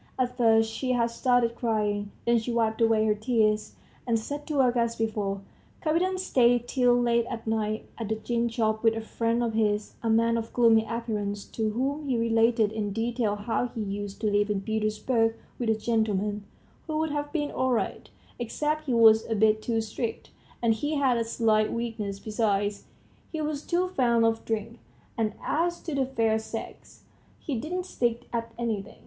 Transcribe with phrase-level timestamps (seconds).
[0.17, 3.75] At first she had started crying, then she wiped away her tears,
[4.07, 5.41] and set to work as before.
[5.79, 9.93] Kapiton stayed till late at night at the gin shop with a friend of his,
[10.01, 14.31] a man of gloomy appearance, to whom he related in detail how he used to
[14.31, 16.45] live in Petersburg with a gentleman,
[16.87, 18.09] who would have been all right,
[18.39, 20.31] except he was a bit too strict,
[20.63, 22.85] and he had a slight weakness besides,
[23.31, 24.79] he was too fond of drink;
[25.15, 27.03] and, as to the fair sex,
[27.37, 28.99] he didn't stick at anything.